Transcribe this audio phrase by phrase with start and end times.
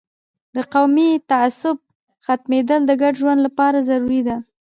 [0.55, 1.77] د قومي تعصب
[2.25, 4.35] ختمیدل د ګډ ژوند لپاره ضروري ده.